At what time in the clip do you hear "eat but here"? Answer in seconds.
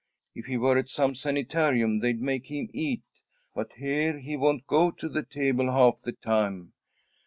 2.73-4.17